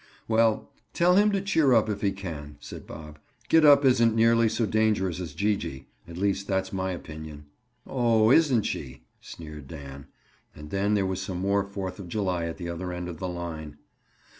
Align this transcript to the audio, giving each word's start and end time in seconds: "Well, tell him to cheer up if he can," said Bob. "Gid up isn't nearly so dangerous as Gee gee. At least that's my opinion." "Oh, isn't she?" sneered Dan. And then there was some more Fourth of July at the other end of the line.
"Well, 0.27 0.71
tell 0.93 1.15
him 1.15 1.31
to 1.31 1.41
cheer 1.41 1.73
up 1.73 1.87
if 1.87 2.01
he 2.01 2.11
can," 2.11 2.57
said 2.59 2.87
Bob. 2.87 3.19
"Gid 3.49 3.63
up 3.63 3.85
isn't 3.85 4.15
nearly 4.15 4.49
so 4.49 4.65
dangerous 4.65 5.19
as 5.19 5.35
Gee 5.35 5.55
gee. 5.55 5.89
At 6.07 6.17
least 6.17 6.47
that's 6.47 6.73
my 6.73 6.89
opinion." 6.89 7.45
"Oh, 7.85 8.31
isn't 8.31 8.63
she?" 8.63 9.03
sneered 9.21 9.67
Dan. 9.67 10.07
And 10.55 10.71
then 10.71 10.95
there 10.95 11.05
was 11.05 11.21
some 11.21 11.37
more 11.39 11.63
Fourth 11.63 11.99
of 11.99 12.07
July 12.09 12.45
at 12.45 12.57
the 12.57 12.67
other 12.67 12.91
end 12.91 13.09
of 13.09 13.19
the 13.19 13.29
line. 13.29 13.77